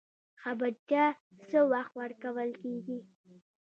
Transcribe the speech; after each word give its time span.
خبرتیا 0.41 1.05
څه 1.49 1.59
وخت 1.71 1.93
ورکول 2.01 2.49
کیږي؟ 2.61 2.99